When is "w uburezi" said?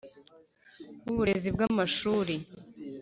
1.03-1.49